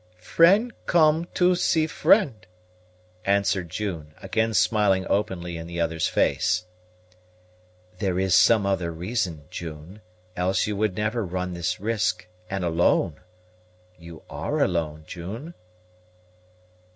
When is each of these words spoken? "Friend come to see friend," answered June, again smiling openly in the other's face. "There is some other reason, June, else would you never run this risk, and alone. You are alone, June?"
"Friend 0.17 0.73
come 0.87 1.25
to 1.35 1.53
see 1.53 1.85
friend," 1.85 2.47
answered 3.23 3.69
June, 3.69 4.15
again 4.19 4.55
smiling 4.55 5.05
openly 5.07 5.57
in 5.57 5.67
the 5.67 5.79
other's 5.79 6.07
face. 6.07 6.65
"There 7.99 8.17
is 8.17 8.33
some 8.33 8.65
other 8.65 8.91
reason, 8.91 9.43
June, 9.51 10.01
else 10.35 10.67
would 10.67 10.97
you 10.97 11.03
never 11.03 11.23
run 11.23 11.53
this 11.53 11.79
risk, 11.79 12.25
and 12.49 12.65
alone. 12.65 13.19
You 13.95 14.23
are 14.27 14.59
alone, 14.63 15.03
June?" 15.05 15.53